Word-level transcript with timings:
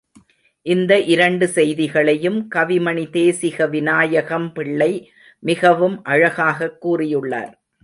இந்த 0.65 0.99
இரண்டு 0.99 1.47
செய்திகளையும் 1.47 2.47
கவிமணி 2.55 3.05
தேசிக 3.11 3.67
விநாயகம்பிள்ளை 3.67 4.91
மிகவும் 5.39 6.03
அழகாகக் 6.03 6.87
கூறியுள்ளார். 6.87 7.53